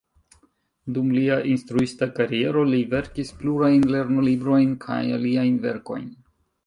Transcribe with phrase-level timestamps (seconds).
[0.95, 6.09] Dum lia instruista kariero li verkis plurajn lernolibrojn kaj aliajn verkojn.